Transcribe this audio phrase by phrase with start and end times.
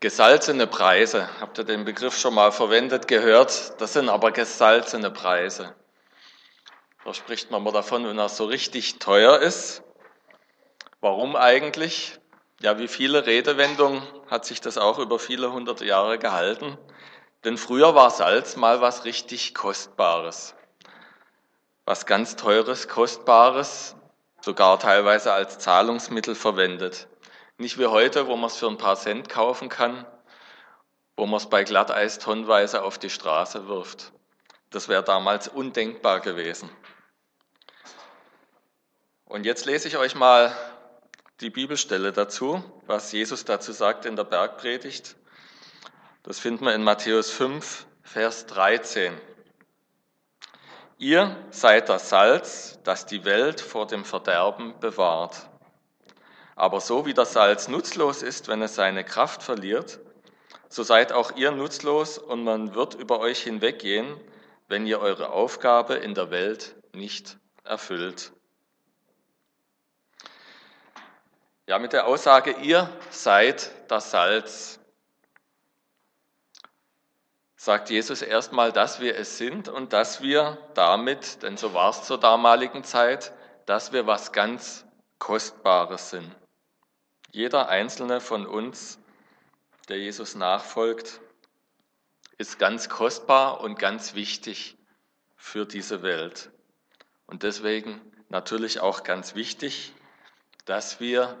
[0.00, 1.26] Gesalzene Preise.
[1.40, 3.80] Habt ihr den Begriff schon mal verwendet, gehört?
[3.80, 5.74] Das sind aber gesalzene Preise.
[7.02, 9.82] Da spricht man mal davon, wenn er so richtig teuer ist.
[11.00, 12.20] Warum eigentlich?
[12.60, 16.76] Ja, wie viele Redewendungen hat sich das auch über viele hundert Jahre gehalten.
[17.44, 20.54] Denn früher war Salz mal was richtig Kostbares.
[21.86, 23.96] Was ganz Teures, Kostbares,
[24.42, 27.08] sogar teilweise als Zahlungsmittel verwendet.
[27.58, 30.06] Nicht wie heute, wo man es für ein paar Cent kaufen kann,
[31.16, 34.12] wo man es bei Glatteis tonnenweise auf die Straße wirft.
[34.70, 36.68] Das wäre damals undenkbar gewesen.
[39.24, 40.54] Und jetzt lese ich euch mal
[41.40, 45.16] die Bibelstelle dazu, was Jesus dazu sagt in der Bergpredigt.
[46.22, 49.18] Das finden wir in Matthäus 5, Vers 13.
[50.98, 55.48] Ihr seid das Salz, das die Welt vor dem Verderben bewahrt.
[56.56, 60.00] Aber so wie das Salz nutzlos ist, wenn es seine Kraft verliert,
[60.68, 64.18] so seid auch ihr nutzlos und man wird über euch hinweggehen,
[64.66, 68.32] wenn ihr eure Aufgabe in der Welt nicht erfüllt.
[71.66, 74.80] Ja, mit der Aussage, ihr seid das Salz,
[77.56, 82.04] sagt Jesus erstmal, dass wir es sind und dass wir damit, denn so war es
[82.04, 83.32] zur damaligen Zeit,
[83.66, 84.86] dass wir was ganz
[85.18, 86.34] Kostbares sind.
[87.36, 88.98] Jeder einzelne von uns,
[89.90, 91.20] der Jesus nachfolgt,
[92.38, 94.78] ist ganz kostbar und ganz wichtig
[95.36, 96.50] für diese Welt.
[97.26, 99.92] Und deswegen natürlich auch ganz wichtig,
[100.64, 101.36] dass wir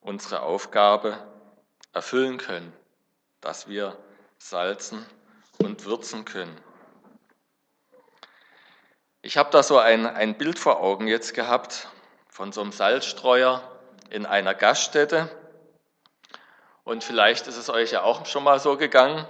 [0.00, 1.18] unsere Aufgabe
[1.92, 2.72] erfüllen können,
[3.42, 3.98] dass wir
[4.38, 5.04] salzen
[5.58, 6.58] und würzen können.
[9.20, 11.86] Ich habe da so ein, ein Bild vor Augen jetzt gehabt
[12.30, 13.73] von so einem Salzstreuer
[14.10, 15.28] in einer Gaststätte.
[16.84, 19.26] Und vielleicht ist es euch ja auch schon mal so gegangen.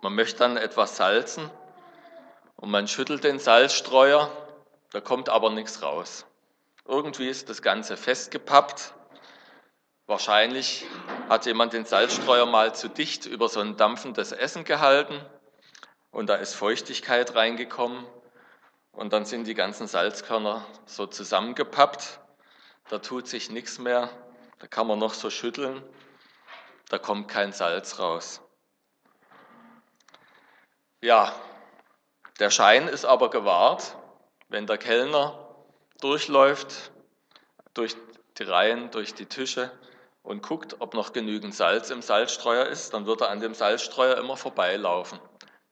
[0.00, 1.50] Man möchte dann etwas salzen
[2.56, 4.30] und man schüttelt den Salzstreuer,
[4.90, 6.26] da kommt aber nichts raus.
[6.84, 8.94] Irgendwie ist das Ganze festgepappt
[10.12, 10.84] Wahrscheinlich
[11.28, 15.24] hat jemand den Salzstreuer mal zu dicht über so ein dampfendes Essen gehalten
[16.10, 18.04] und da ist Feuchtigkeit reingekommen
[18.90, 22.20] und dann sind die ganzen Salzkörner so zusammengepappt.
[22.92, 24.10] Da tut sich nichts mehr,
[24.58, 25.82] da kann man noch so schütteln,
[26.90, 28.42] da kommt kein Salz raus.
[31.00, 31.34] Ja,
[32.38, 33.96] der Schein ist aber gewahrt,
[34.50, 35.56] wenn der Kellner
[36.02, 36.92] durchläuft,
[37.72, 37.96] durch
[38.36, 39.70] die Reihen, durch die Tische
[40.22, 44.18] und guckt, ob noch genügend Salz im Salzstreuer ist, dann wird er an dem Salzstreuer
[44.18, 45.18] immer vorbeilaufen.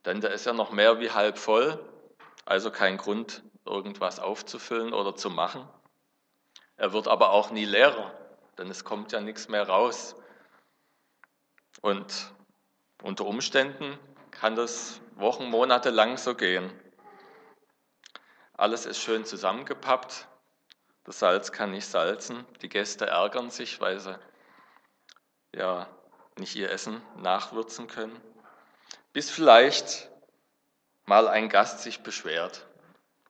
[0.07, 1.79] Denn der ist ja noch mehr wie halb voll,
[2.47, 5.69] also kein Grund, irgendwas aufzufüllen oder zu machen.
[6.81, 8.11] Er wird aber auch nie leerer,
[8.57, 10.17] denn es kommt ja nichts mehr raus.
[11.83, 12.33] Und
[13.03, 13.99] unter Umständen
[14.31, 16.73] kann das Wochen, Monate lang so gehen.
[18.55, 20.27] Alles ist schön zusammengepappt.
[21.05, 22.47] Das Salz kann nicht salzen.
[22.63, 24.19] Die Gäste ärgern sich, weil sie
[25.55, 25.87] ja
[26.39, 28.19] nicht ihr Essen nachwürzen können,
[29.13, 30.09] bis vielleicht
[31.05, 32.70] mal ein Gast sich beschwert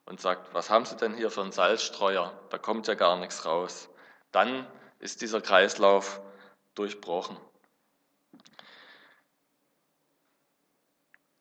[0.05, 2.33] und sagt, was haben Sie denn hier für einen Salzstreuer?
[2.49, 3.89] Da kommt ja gar nichts raus.
[4.31, 4.67] Dann
[4.99, 6.21] ist dieser Kreislauf
[6.75, 7.37] durchbrochen.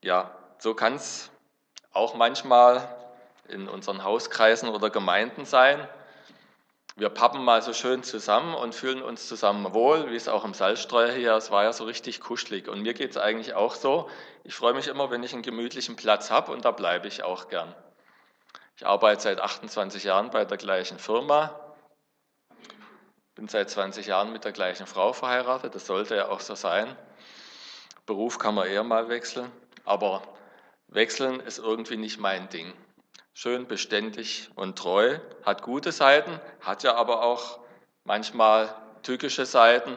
[0.02, 1.30] Ja, so kann es
[1.92, 2.96] auch manchmal
[3.48, 5.86] in unseren Hauskreisen oder Gemeinden sein,
[7.00, 10.52] wir pappen mal so schön zusammen und fühlen uns zusammen wohl, wie es auch im
[10.52, 12.68] Salzstreuer hier, es war ja so richtig kuschelig.
[12.68, 14.10] Und mir geht es eigentlich auch so.
[14.44, 17.48] Ich freue mich immer, wenn ich einen gemütlichen Platz habe und da bleibe ich auch
[17.48, 17.74] gern.
[18.80, 21.54] Ich arbeite seit 28 Jahren bei der gleichen Firma,
[23.34, 26.96] bin seit 20 Jahren mit der gleichen Frau verheiratet, das sollte ja auch so sein.
[28.06, 29.52] Beruf kann man eher mal wechseln,
[29.84, 30.22] aber
[30.88, 32.72] wechseln ist irgendwie nicht mein Ding
[33.34, 37.60] schön beständig und treu, hat gute Seiten, hat ja aber auch
[38.04, 39.94] manchmal tückische Seiten,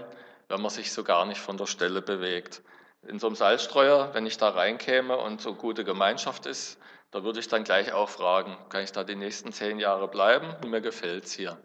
[0.49, 2.61] wenn man sich so gar nicht von der Stelle bewegt.
[3.07, 6.77] In so einem Salzstreuer, wenn ich da reinkäme und so gute Gemeinschaft ist,
[7.13, 10.55] da würde ich dann gleich auch fragen, kann ich da die nächsten zehn Jahre bleiben?
[10.67, 11.61] Mir gefällt es hier.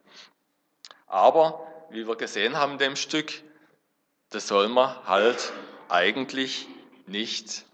[1.06, 3.32] Aber, wie wir gesehen haben in dem Stück,
[4.28, 5.54] das soll man halt
[5.88, 6.68] eigentlich
[7.06, 7.64] nicht.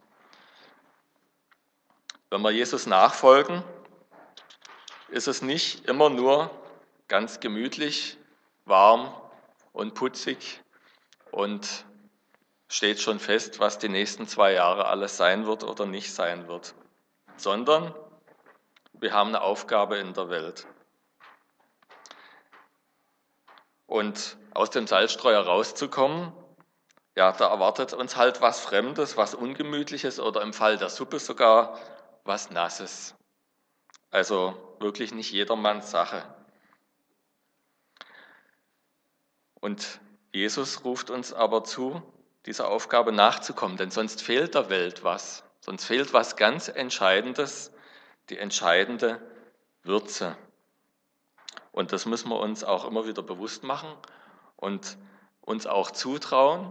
[2.31, 3.65] Wenn wir Jesus nachfolgen,
[5.09, 6.53] ist es nicht immer nur
[7.09, 8.17] ganz gemütlich,
[8.67, 9.13] warm
[9.73, 10.63] und putzig
[11.33, 11.85] und
[12.69, 16.77] steht schon fest, was die nächsten zwei Jahre alles sein wird oder nicht sein wird,
[17.37, 17.95] sondern
[18.93, 20.67] wir haben eine Aufgabe in der Welt.
[23.87, 26.33] Und aus dem Salzstreuer rauszukommen,
[27.17, 31.79] ja, da erwartet uns halt was Fremdes, was Ungemütliches oder im Fall der Suppe sogar
[32.25, 33.15] was Nasses.
[34.11, 36.25] Also wirklich nicht jedermanns Sache.
[39.61, 40.01] Und
[40.33, 42.03] Jesus ruft uns aber zu,
[42.47, 45.44] dieser Aufgabe nachzukommen, denn sonst fehlt der Welt was.
[45.65, 47.73] Sonst fehlt was ganz Entscheidendes,
[48.29, 49.19] die entscheidende
[49.83, 50.37] Würze.
[51.73, 53.89] Und das müssen wir uns auch immer wieder bewusst machen
[54.57, 54.99] und
[55.41, 56.71] uns auch zutrauen,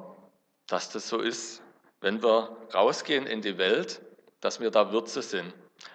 [0.68, 1.64] dass das so ist,
[2.02, 4.00] wenn wir rausgehen in die Welt,
[4.42, 5.52] dass wir da Würze sind.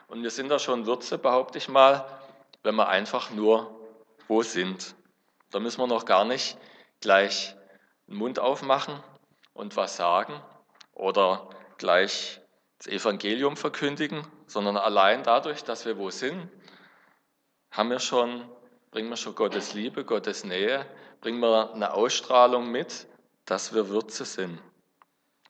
[0.08, 2.04] Und wir sind da schon Würze, behaupte ich mal,
[2.64, 3.78] wenn wir einfach nur
[4.26, 4.96] wo sind.
[5.52, 6.58] Da müssen wir noch gar nicht
[7.00, 7.54] gleich
[8.08, 9.00] den Mund aufmachen
[9.54, 10.42] und was sagen
[10.94, 12.40] oder gleich
[12.78, 16.48] das Evangelium verkündigen, sondern allein dadurch, dass wir wo sind,
[17.70, 18.48] haben wir schon,
[18.90, 20.86] bringen wir schon Gottes Liebe, Gottes Nähe,
[21.20, 23.06] bringen wir eine Ausstrahlung mit,
[23.44, 24.60] dass wir Würze sind.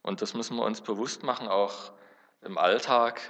[0.02, 1.92] Und das müssen wir uns bewusst machen, auch
[2.42, 3.20] im Alltag,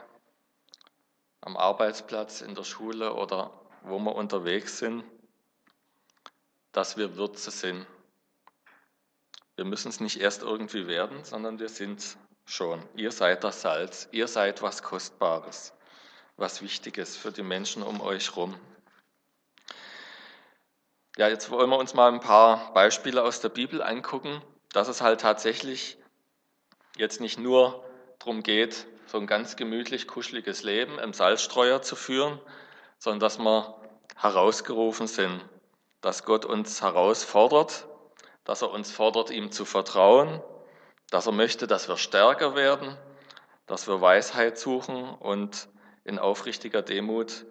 [1.40, 3.52] am Arbeitsplatz, in der Schule oder
[3.82, 5.04] wo wir unterwegs sind,
[6.72, 7.86] dass wir Würze sind.
[9.56, 12.16] Wir müssen es nicht erst irgendwie werden, sondern wir sind
[12.48, 12.82] schon.
[12.96, 15.74] Ihr seid das Salz, ihr seid was Kostbares,
[16.36, 18.58] was Wichtiges für die Menschen um euch herum.
[21.16, 24.40] Ja, jetzt wollen wir uns mal ein paar Beispiele aus der Bibel angucken,
[24.72, 25.98] dass es halt tatsächlich
[26.96, 27.84] jetzt nicht nur
[28.18, 32.40] darum geht, so ein ganz gemütlich, kuscheliges Leben im Salzstreuer zu führen,
[32.98, 33.74] sondern dass wir
[34.16, 35.44] herausgerufen sind,
[36.00, 37.86] dass Gott uns herausfordert,
[38.44, 40.42] dass er uns fordert, ihm zu vertrauen,
[41.10, 42.96] dass er möchte, dass wir stärker werden,
[43.66, 45.68] dass wir Weisheit suchen und
[46.04, 47.44] in aufrichtiger Demut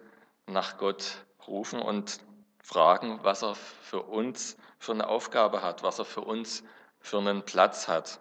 [0.46, 2.20] nach Gott rufen und
[2.62, 6.62] fragen, was er für uns für eine Aufgabe hat, was er für uns
[7.00, 8.20] für einen Platz hat.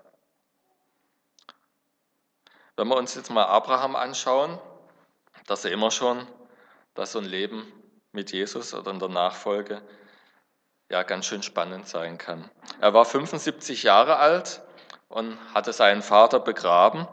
[2.76, 4.60] Wenn wir uns jetzt mal Abraham anschauen,
[5.48, 6.28] da sehen wir schon,
[6.94, 7.72] dass so ein Leben
[8.12, 9.82] mit Jesus oder in der Nachfolge
[10.90, 12.50] ja ganz schön spannend sein kann.
[12.80, 14.62] Er war 75 Jahre alt
[15.10, 17.08] und hatte seinen Vater begraben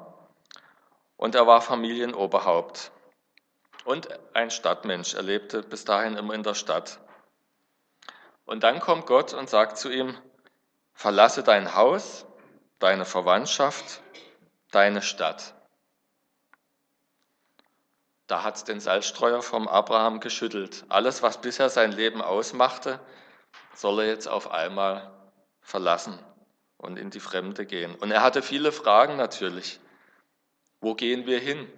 [1.16, 2.90] und er war Familienoberhaupt
[3.84, 5.14] und ein Stadtmensch.
[5.14, 7.00] Er lebte bis dahin immer in der Stadt.
[8.44, 10.16] Und dann kommt Gott und sagt zu ihm,
[10.92, 12.26] verlasse dein Haus,
[12.78, 14.02] deine Verwandtschaft,
[14.70, 15.54] deine Stadt.
[18.26, 20.84] Da hat es den Salzstreuer vom Abraham geschüttelt.
[20.88, 23.00] Alles, was bisher sein Leben ausmachte,
[23.74, 25.10] soll er jetzt auf einmal
[25.60, 26.18] verlassen
[26.78, 27.94] und in die Fremde gehen.
[27.94, 29.80] Und er hatte viele Fragen natürlich.
[30.80, 31.70] Wo gehen wir hin?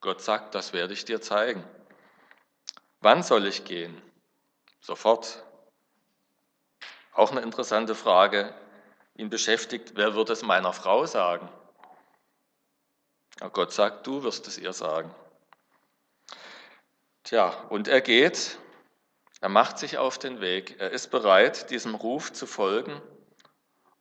[0.00, 1.64] Gott sagt, das werde ich dir zeigen.
[3.00, 4.00] Wann soll ich gehen?
[4.80, 5.44] Sofort.
[7.12, 8.54] Auch eine interessante Frage.
[9.14, 11.48] Ihn beschäftigt, wer wird es meiner Frau sagen?
[13.52, 15.14] Gott sagt, du wirst es ihr sagen.
[17.24, 18.58] Tja, und er geht,
[19.40, 23.02] er macht sich auf den Weg, er ist bereit, diesem Ruf zu folgen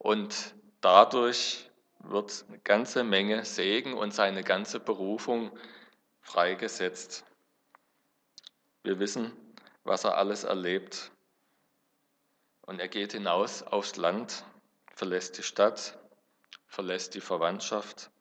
[0.05, 1.67] und dadurch
[1.97, 5.49] wird eine ganze Menge Segen und seine ganze Berufung
[6.21, 7.25] freigesetzt.
[8.83, 9.31] Wir wissen,
[9.83, 11.09] was er alles erlebt.
[12.61, 14.45] Und er geht hinaus aufs Land,
[14.93, 15.97] verlässt die Stadt,
[16.67, 18.11] verlässt die Verwandtschaft.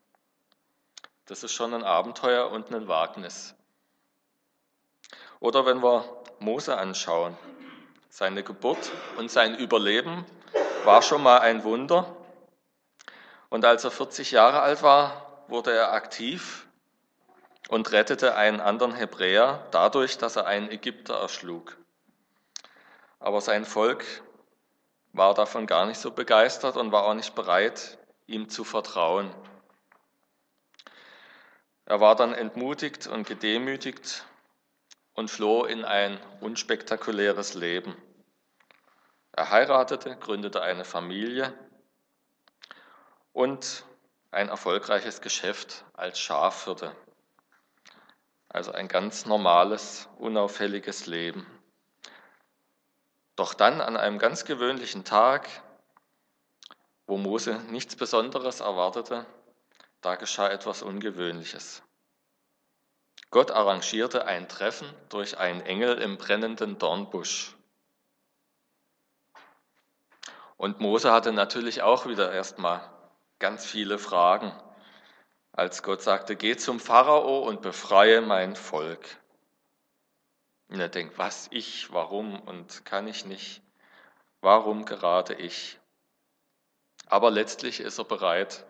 [1.27, 3.53] Das ist schon ein Abenteuer und ein Wagnis.
[5.39, 7.37] Oder wenn wir Mose anschauen,
[8.09, 10.25] seine Geburt und sein Überleben
[10.83, 12.15] war schon mal ein Wunder.
[13.49, 16.67] Und als er 40 Jahre alt war, wurde er aktiv
[17.69, 21.77] und rettete einen anderen Hebräer dadurch, dass er einen Ägypter erschlug.
[23.19, 24.05] Aber sein Volk
[25.13, 27.97] war davon gar nicht so begeistert und war auch nicht bereit,
[28.27, 29.33] ihm zu vertrauen.
[31.85, 34.25] Er war dann entmutigt und gedemütigt
[35.13, 37.95] und floh in ein unspektakuläres Leben.
[39.37, 41.53] Er heiratete, gründete eine Familie
[43.33, 43.83] und
[44.31, 46.95] ein erfolgreiches Geschäft als Schafhirte.
[48.47, 51.45] Also ein ganz normales, unauffälliges Leben.
[53.35, 55.49] Doch dann an einem ganz gewöhnlichen Tag,
[57.05, 59.25] wo Mose nichts Besonderes erwartete,
[59.99, 61.83] da geschah etwas Ungewöhnliches.
[63.31, 67.54] Gott arrangierte ein Treffen durch einen Engel im brennenden Dornbusch.
[70.57, 72.89] Und Mose hatte natürlich auch wieder erstmal
[73.39, 74.51] ganz viele Fragen,
[75.51, 79.05] als Gott sagte, geh zum Pharao und befreie mein Volk.
[80.67, 83.61] Und er denkt, was ich, warum und kann ich nicht?
[84.41, 85.79] Warum gerade ich?
[87.07, 88.65] Aber letztlich ist er bereit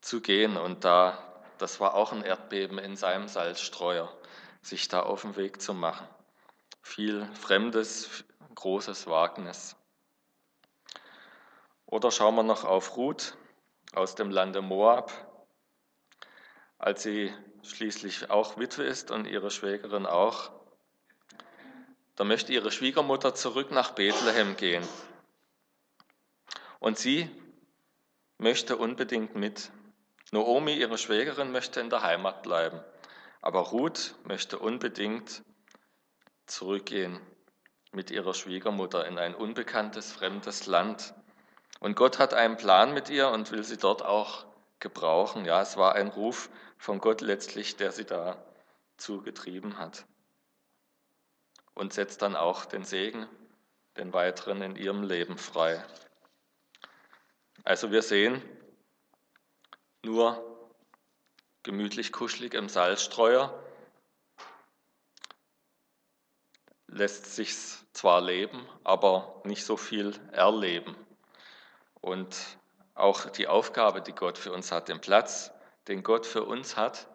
[0.00, 4.10] zu gehen und da, das war auch ein Erdbeben in seinem Salzstreuer,
[4.62, 6.08] sich da auf den Weg zu machen.
[6.82, 8.24] Viel Fremdes,
[8.54, 9.76] großes Wagnis.
[11.90, 13.36] Oder schauen wir noch auf Ruth
[13.94, 15.12] aus dem Lande Moab,
[16.78, 20.52] als sie schließlich auch Witwe ist und ihre Schwägerin auch.
[22.14, 24.86] Da möchte ihre Schwiegermutter zurück nach Bethlehem gehen.
[26.78, 27.28] Und sie
[28.38, 29.70] möchte unbedingt mit.
[30.30, 32.80] Noomi, ihre Schwägerin, möchte in der Heimat bleiben.
[33.42, 35.42] Aber Ruth möchte unbedingt
[36.46, 37.20] zurückgehen
[37.92, 41.14] mit ihrer Schwiegermutter in ein unbekanntes, fremdes Land.
[41.80, 44.44] Und Gott hat einen Plan mit ihr und will sie dort auch
[44.80, 45.46] gebrauchen.
[45.46, 48.36] Ja, es war ein Ruf von Gott letztlich, der sie da
[48.98, 50.04] zugetrieben hat.
[51.74, 53.26] Und setzt dann auch den Segen,
[53.96, 55.82] den weiteren in ihrem Leben frei.
[57.64, 58.42] Also wir sehen,
[60.04, 60.68] nur
[61.62, 63.58] gemütlich kuschelig im Salzstreuer
[66.88, 67.54] lässt sich
[67.92, 70.94] zwar leben, aber nicht so viel erleben.
[72.00, 72.36] Und
[72.94, 75.52] auch die Aufgabe, die Gott für uns hat, den Platz,
[75.88, 77.08] den Gott für uns hat,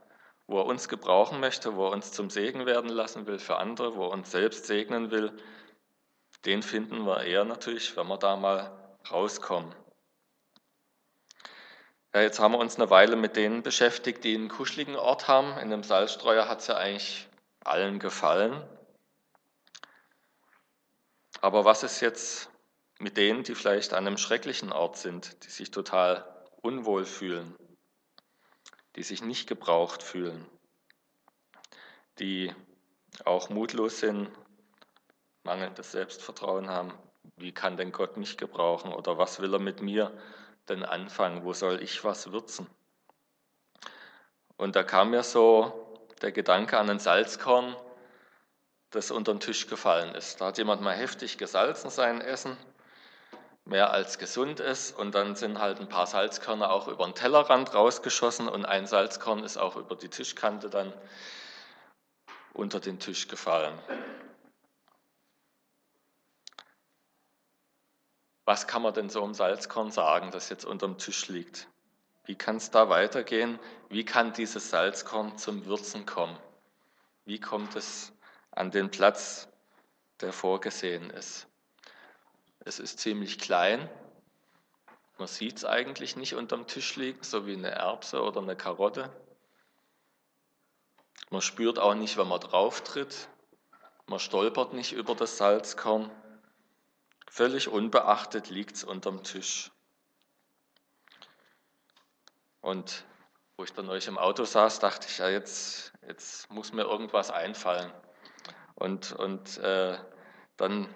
[0.48, 3.96] wo er uns gebrauchen möchte, wo er uns zum Segen werden lassen will für andere,
[3.96, 5.32] wo er uns selbst segnen will,
[6.46, 8.72] den finden wir eher natürlich, wenn wir da mal
[9.12, 9.74] rauskommen.
[12.14, 15.58] Ja, jetzt haben wir uns eine Weile mit denen beschäftigt, die einen kuscheligen Ort haben.
[15.58, 17.28] In dem Salzstreuer hat es ja eigentlich
[17.64, 18.64] allen gefallen.
[21.42, 22.50] Aber was ist jetzt
[23.00, 26.26] mit denen, die vielleicht an einem schrecklichen Ort sind, die sich total
[26.62, 27.56] unwohl fühlen,
[28.96, 30.46] die sich nicht gebraucht fühlen,
[32.20, 32.54] die
[33.26, 34.30] auch mutlos sind,
[35.44, 36.94] mangelndes Selbstvertrauen haben.
[37.38, 40.12] Wie kann denn Gott mich gebrauchen oder was will er mit mir
[40.70, 41.44] denn anfangen?
[41.44, 42.68] Wo soll ich was würzen?
[44.58, 47.76] Und da kam mir so der Gedanke an ein Salzkorn,
[48.92, 50.40] das unter den Tisch gefallen ist.
[50.40, 52.56] Da hat jemand mal heftig gesalzen sein Essen
[53.66, 54.98] mehr als gesund ist.
[54.98, 59.44] Und dann sind halt ein paar Salzkörner auch über den Tellerrand rausgeschossen und ein Salzkorn
[59.44, 60.94] ist auch über die Tischkante dann
[62.54, 63.78] unter den Tisch gefallen.
[68.46, 71.68] Was kann man denn so um Salzkorn sagen, das jetzt unter dem Tisch liegt?
[72.26, 73.60] Wie kann es da weitergehen?
[73.90, 76.38] Wie kann dieses Salzkorn zum Würzen kommen?
[77.26, 78.14] Wie kommt es
[78.52, 79.48] an den Platz,
[80.22, 81.48] der vorgesehen ist?
[82.66, 83.88] Es ist ziemlich klein.
[85.20, 89.16] Man sieht es eigentlich nicht unterm Tisch liegen, so wie eine Erbse oder eine Karotte.
[91.30, 93.30] Man spürt auch nicht, wenn man drauf tritt.
[94.08, 96.10] Man stolpert nicht über das Salzkorn.
[97.30, 99.72] Völlig unbeachtet liegt es unterm Tisch.
[102.62, 103.06] Und
[103.58, 107.30] wo ich dann euch im Auto saß, dachte ich, ja, jetzt, jetzt muss mir irgendwas
[107.30, 107.94] einfallen.
[108.74, 110.00] Und, und äh,
[110.58, 110.90] dann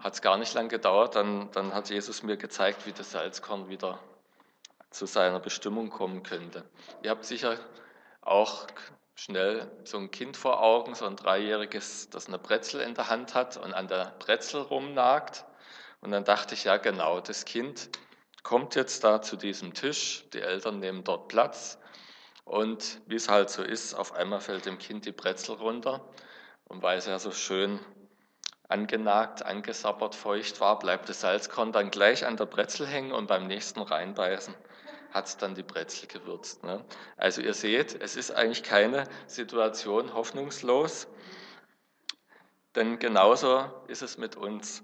[0.00, 3.68] hat es gar nicht lang gedauert, dann, dann hat Jesus mir gezeigt, wie das Salzkorn
[3.68, 3.98] wieder
[4.90, 6.64] zu seiner Bestimmung kommen könnte.
[7.02, 7.58] Ihr habt sicher
[8.20, 8.66] auch
[9.14, 13.34] schnell so ein Kind vor Augen, so ein Dreijähriges, das eine Brezel in der Hand
[13.34, 15.44] hat und an der Brezel rumnagt.
[16.00, 17.88] Und dann dachte ich, ja genau, das Kind
[18.42, 21.78] kommt jetzt da zu diesem Tisch, die Eltern nehmen dort Platz
[22.44, 26.08] und wie es halt so ist, auf einmal fällt dem Kind die Brezel runter
[26.66, 27.80] und weil es ja so schön
[28.68, 33.46] angenagt, angesabbert, feucht war, bleibt das Salzkorn dann gleich an der Brezel hängen und beim
[33.46, 34.54] nächsten reinbeißen
[35.12, 36.62] hat es dann die Brezel gewürzt.
[36.64, 36.84] Ne?
[37.16, 41.08] Also ihr seht, es ist eigentlich keine Situation hoffnungslos,
[42.74, 44.82] denn genauso ist es mit uns.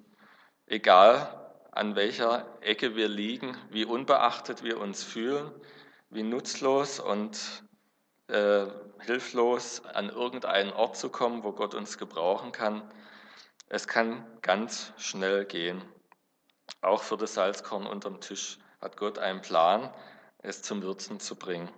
[0.67, 1.39] Egal
[1.71, 5.51] an welcher Ecke wir liegen, wie unbeachtet wir uns fühlen,
[6.09, 7.65] wie nutzlos und
[8.29, 8.67] äh,
[9.01, 12.83] hilflos an irgendeinen Ort zu kommen, wo Gott uns gebrauchen kann,
[13.73, 15.83] es kann ganz schnell gehen.
[16.83, 19.91] Auch für das Salzkorn unterm Tisch hat Gott einen Plan,
[20.43, 21.71] es zum Würzen zu bringen.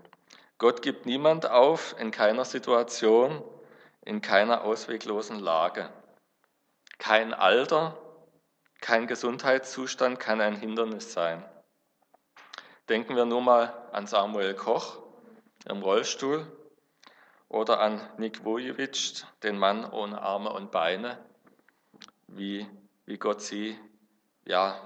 [0.58, 3.44] Gott gibt niemand auf in keiner Situation,
[4.04, 5.88] in keiner ausweglosen Lage.
[6.98, 7.96] Kein Alter,
[8.80, 11.44] kein Gesundheitszustand kann ein Hindernis sein.
[12.88, 14.98] Denken wir nur mal an Samuel Koch
[15.66, 16.44] im Rollstuhl
[17.48, 21.24] oder an Nick Vujicic, den Mann ohne Arme und Beine,
[22.26, 22.66] wie,
[23.06, 23.78] wie Gott sie
[24.44, 24.80] ja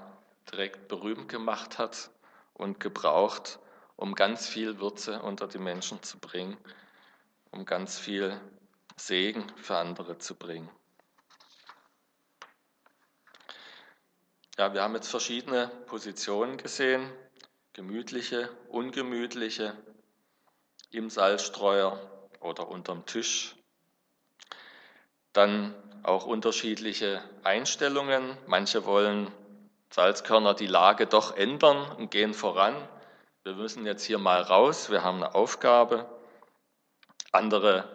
[0.51, 2.09] direkt berühmt gemacht hat
[2.53, 3.59] und gebraucht,
[3.95, 6.57] um ganz viel Würze unter die Menschen zu bringen,
[7.51, 8.39] um ganz viel
[8.95, 10.69] Segen für andere zu bringen.
[14.57, 17.09] Ja, wir haben jetzt verschiedene Positionen gesehen,
[17.73, 19.73] gemütliche, ungemütliche,
[20.91, 23.55] im Salzstreuer oder unterm Tisch.
[25.33, 28.37] Dann auch unterschiedliche Einstellungen.
[28.47, 29.31] Manche wollen
[29.91, 32.75] Salzkörner die Lage doch ändern und gehen voran.
[33.43, 36.05] Wir müssen jetzt hier mal raus, wir haben eine Aufgabe.
[37.31, 37.87] Andere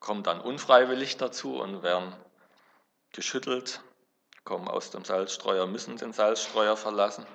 [0.00, 2.14] kommen dann unfreiwillig dazu und werden
[3.12, 3.80] geschüttelt,
[4.44, 7.26] kommen aus dem Salzstreuer, müssen den Salzstreuer verlassen.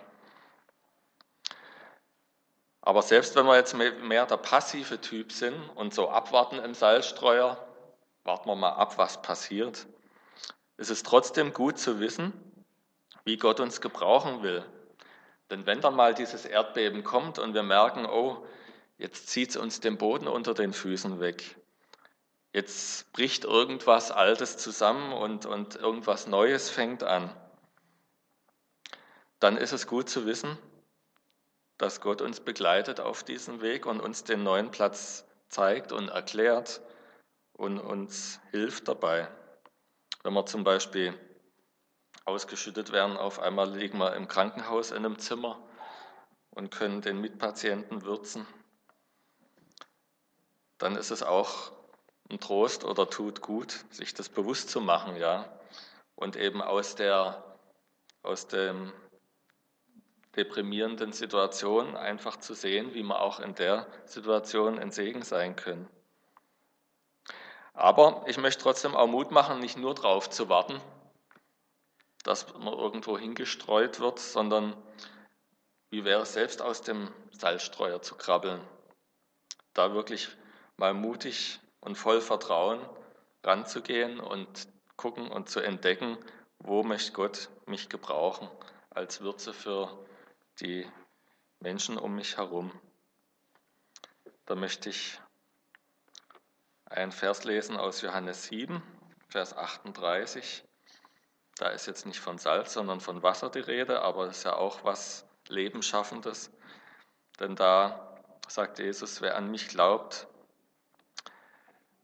[2.81, 7.57] Aber selbst wenn wir jetzt mehr der passive Typ sind und so abwarten im Salzstreuer,
[8.29, 9.87] warten wir mal ab, was passiert,
[10.77, 12.31] ist es trotzdem gut zu wissen,
[13.23, 14.63] wie Gott uns gebrauchen will.
[15.49, 18.45] Denn wenn dann mal dieses Erdbeben kommt und wir merken, oh,
[18.99, 21.57] jetzt zieht es uns den Boden unter den Füßen weg,
[22.53, 27.35] jetzt bricht irgendwas Altes zusammen und, und irgendwas Neues fängt an,
[29.39, 30.55] dann ist es gut zu wissen,
[31.79, 36.79] dass Gott uns begleitet auf diesem Weg und uns den neuen Platz zeigt und erklärt
[37.59, 39.27] und uns hilft dabei.
[40.23, 41.13] Wenn wir zum Beispiel
[42.23, 45.61] ausgeschüttet werden, auf einmal liegen wir im Krankenhaus in einem Zimmer
[46.51, 48.47] und können den Mitpatienten würzen,
[50.77, 51.73] dann ist es auch
[52.31, 55.51] ein Trost oder tut gut, sich das bewusst zu machen, ja,
[56.15, 57.43] und eben aus der
[58.21, 58.93] aus dem
[60.37, 65.89] deprimierenden Situation einfach zu sehen, wie wir auch in der Situation ein Segen sein können.
[67.79, 70.81] Aber ich möchte trotzdem auch Mut machen, nicht nur darauf zu warten,
[72.23, 74.75] dass man irgendwo hingestreut wird, sondern
[75.89, 78.59] wie wäre es selbst aus dem Salzstreuer zu krabbeln,
[79.73, 80.27] da wirklich
[80.75, 82.81] mal mutig und voll Vertrauen
[83.45, 84.67] ranzugehen und
[84.97, 86.17] gucken und zu entdecken,
[86.57, 88.49] wo möchte Gott mich gebrauchen
[88.89, 90.05] als Würze für
[90.59, 90.85] die
[91.61, 92.73] Menschen um mich herum.
[94.45, 95.17] Da möchte ich
[96.89, 98.81] einen Vers lesen aus Johannes 7,
[99.27, 100.63] Vers 38.
[101.57, 104.55] Da ist jetzt nicht von Salz, sondern von Wasser die Rede, aber es ist ja
[104.55, 106.51] auch was Lebenschaffendes.
[107.39, 110.27] Denn da sagt Jesus, wer an mich glaubt,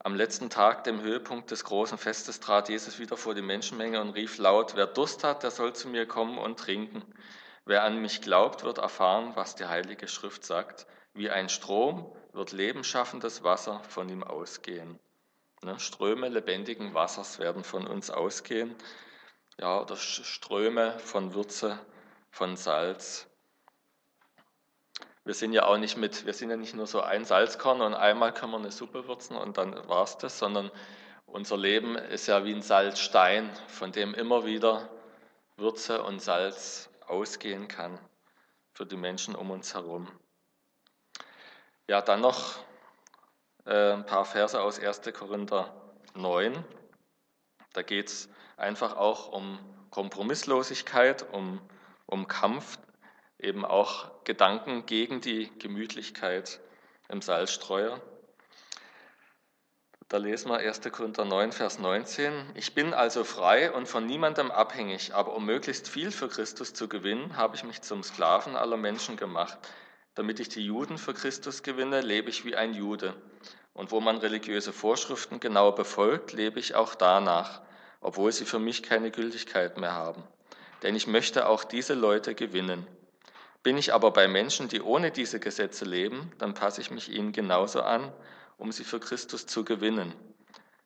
[0.06, 4.12] am letzten Tag, dem Höhepunkt des großen Festes, trat Jesus wieder vor die Menschenmenge und
[4.12, 7.04] rief laut, wer Durst hat, der soll zu mir kommen und trinken.
[7.66, 10.86] Wer an mich glaubt, wird erfahren, was die Heilige Schrift sagt.
[11.16, 15.00] Wie ein Strom wird lebensschaffendes Wasser von ihm ausgehen.
[15.64, 15.80] Ne?
[15.80, 18.76] Ströme lebendigen Wassers werden von uns ausgehen.
[19.58, 21.80] Ja, oder Ströme von Würze,
[22.30, 23.28] von Salz.
[25.24, 27.94] Wir sind ja auch nicht mit, wir sind ja nicht nur so ein Salzkorn und
[27.94, 30.70] einmal können wir eine Suppe würzen und dann war es das, sondern
[31.26, 34.88] unser Leben ist ja wie ein Salzstein, von dem immer wieder
[35.58, 37.98] Würze und Salz ausgehen kann
[38.74, 40.08] für die Menschen um uns herum.
[41.88, 42.58] Ja, dann noch
[43.66, 45.02] äh, ein paar Verse aus 1.
[45.14, 45.72] Korinther
[46.16, 46.66] 9.
[47.74, 49.60] Da geht es einfach auch um
[49.92, 51.62] Kompromisslosigkeit, um,
[52.08, 52.80] um Kampf,
[53.38, 56.60] eben auch Gedanken gegen die Gemütlichkeit
[57.08, 58.02] im Salzstreuer.
[60.08, 60.82] Da lesen wir 1.
[60.92, 62.52] Korinther 9, Vers 19.
[62.56, 66.88] Ich bin also frei und von niemandem abhängig, aber um möglichst viel für Christus zu
[66.88, 69.60] gewinnen, habe ich mich zum Sklaven aller Menschen gemacht.
[70.16, 73.14] Damit ich die Juden für Christus gewinne, lebe ich wie ein Jude.
[73.74, 77.62] Und wo man religiöse Vorschriften genau befolgt, lebe ich auch danach,
[78.02, 80.24] obwohl sie für mich keine Gültigkeit mehr haben.
[80.82, 82.88] Denn ich möchte auch diese Leute gewinnen.
[83.64, 87.32] Bin ich aber bei Menschen, die ohne diese Gesetze leben, dann passe ich mich ihnen
[87.32, 88.12] genauso an
[88.58, 90.14] um sie für Christus zu gewinnen.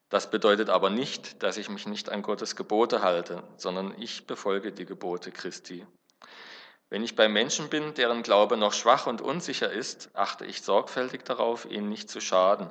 [0.09, 4.71] Das bedeutet aber nicht, dass ich mich nicht an Gottes Gebote halte, sondern ich befolge
[4.71, 5.85] die Gebote Christi.
[6.89, 11.23] Wenn ich bei Menschen bin, deren Glaube noch schwach und unsicher ist, achte ich sorgfältig
[11.23, 12.69] darauf, ihnen nicht zu schaden.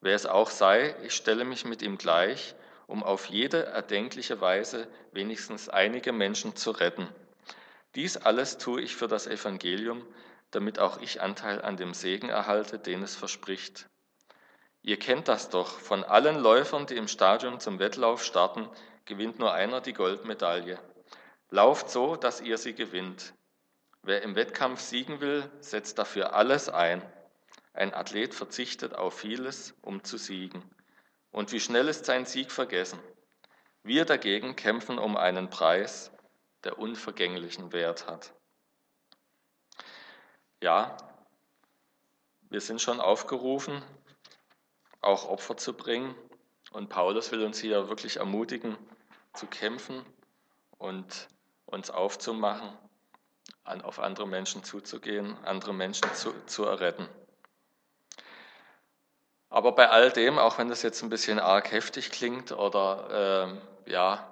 [0.00, 2.54] Wer es auch sei, ich stelle mich mit ihm gleich,
[2.86, 7.08] um auf jede erdenkliche Weise wenigstens einige Menschen zu retten.
[7.94, 10.06] Dies alles tue ich für das Evangelium,
[10.50, 13.86] damit auch ich Anteil an dem Segen erhalte, den es verspricht.
[14.82, 18.68] Ihr kennt das doch, von allen Läufern, die im Stadion zum Wettlauf starten,
[19.04, 20.78] gewinnt nur einer die Goldmedaille.
[21.54, 23.32] Lauft so, dass ihr sie gewinnt.
[24.02, 27.02] Wer im Wettkampf siegen will, setzt dafür alles ein.
[27.72, 30.62] Ein Athlet verzichtet auf vieles, um zu siegen.
[31.30, 32.98] Und wie schnell ist sein Sieg vergessen?
[33.82, 36.10] Wir dagegen kämpfen um einen Preis,
[36.64, 38.32] der unvergänglichen Wert hat
[40.64, 40.96] ja,
[42.48, 43.82] wir sind schon aufgerufen,
[45.02, 46.14] auch Opfer zu bringen.
[46.70, 48.78] Und Paulus will uns hier wirklich ermutigen,
[49.34, 50.02] zu kämpfen
[50.78, 51.28] und
[51.66, 52.68] uns aufzumachen,
[53.64, 57.08] an, auf andere Menschen zuzugehen, andere Menschen zu, zu erretten.
[59.48, 63.90] Aber bei all dem, auch wenn das jetzt ein bisschen arg heftig klingt oder äh,
[63.90, 64.28] ja,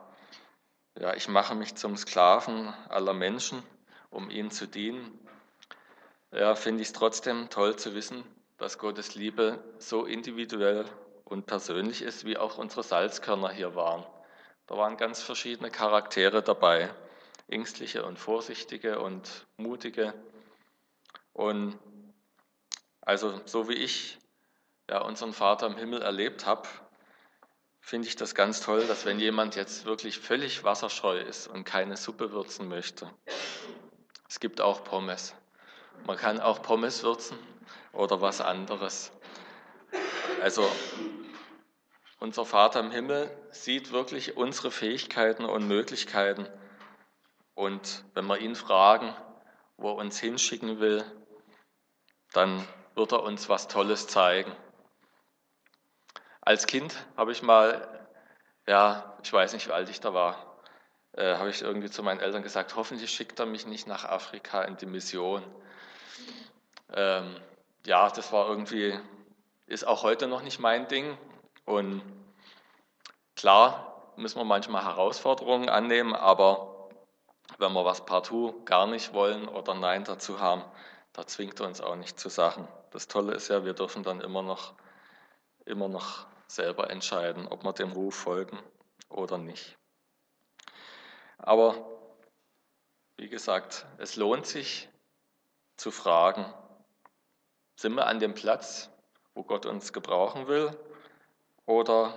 [0.98, 3.62] ja, ich mache mich zum Sklaven aller Menschen,
[4.10, 5.18] um ihnen zu dienen,
[6.32, 8.24] ja, finde ich es trotzdem toll zu wissen,
[8.58, 10.84] dass Gottes Liebe so individuell
[11.24, 14.04] und persönlich ist, wie auch unsere Salzkörner hier waren.
[14.66, 16.92] Da waren ganz verschiedene Charaktere dabei,
[17.52, 20.14] ängstliche und vorsichtige und mutige.
[21.32, 21.78] Und
[23.00, 24.18] also so wie ich
[24.88, 26.68] ja, unseren Vater im Himmel erlebt habe,
[27.80, 31.96] finde ich das ganz toll, dass wenn jemand jetzt wirklich völlig wasserscheu ist und keine
[31.96, 33.10] Suppe würzen möchte,
[34.28, 35.34] es gibt auch Pommes.
[36.06, 37.38] Man kann auch Pommes würzen
[37.92, 39.12] oder was anderes.
[40.40, 40.68] Also
[42.18, 46.46] unser Vater im Himmel sieht wirklich unsere Fähigkeiten und Möglichkeiten.
[47.54, 49.14] Und wenn wir ihn fragen,
[49.76, 51.04] wo er uns hinschicken will,
[52.32, 54.54] dann wird er uns was Tolles zeigen.
[56.40, 58.08] Als Kind habe ich mal,
[58.66, 60.58] ja, ich weiß nicht, wie alt ich da war,
[61.12, 64.62] äh, habe ich irgendwie zu meinen Eltern gesagt, hoffentlich schickt er mich nicht nach Afrika
[64.62, 65.42] in die Mission.
[66.94, 67.36] Ähm,
[67.86, 68.98] ja, das war irgendwie,
[69.66, 71.16] ist auch heute noch nicht mein Ding.
[71.64, 72.02] Und
[73.36, 76.71] klar müssen wir manchmal Herausforderungen annehmen, aber
[77.62, 80.64] wenn wir was partout gar nicht wollen oder Nein dazu haben,
[81.12, 82.66] da zwingt er uns auch nicht zu Sachen.
[82.90, 84.74] Das Tolle ist ja, wir dürfen dann immer noch,
[85.64, 88.58] immer noch selber entscheiden, ob wir dem Ruf folgen
[89.08, 89.78] oder nicht.
[91.38, 91.86] Aber
[93.16, 94.88] wie gesagt, es lohnt sich
[95.76, 96.52] zu fragen,
[97.76, 98.90] sind wir an dem Platz,
[99.34, 100.76] wo Gott uns gebrauchen will,
[101.64, 102.12] oder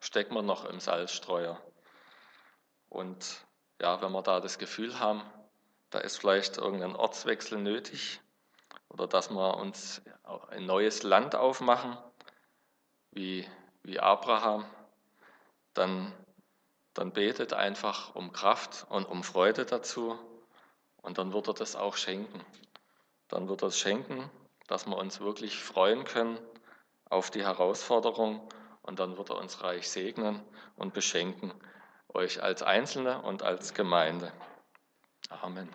[0.00, 1.60] stecken wir noch im Salzstreuer?
[2.88, 3.46] Und
[3.80, 5.22] ja, wenn wir da das Gefühl haben,
[5.90, 8.20] da ist vielleicht irgendein Ortswechsel nötig
[8.88, 10.02] oder dass wir uns
[10.50, 11.96] ein neues Land aufmachen,
[13.10, 13.46] wie,
[13.82, 14.64] wie Abraham,
[15.74, 16.12] dann,
[16.94, 20.18] dann betet einfach um Kraft und um Freude dazu
[21.02, 22.44] und dann wird er das auch schenken.
[23.28, 24.30] Dann wird er es schenken,
[24.66, 26.38] dass wir uns wirklich freuen können
[27.08, 28.46] auf die Herausforderung
[28.82, 30.42] und dann wird er uns reich segnen
[30.76, 31.52] und beschenken,
[32.12, 34.32] euch als Einzelne und als Gemeinde.
[35.28, 35.68] Amen.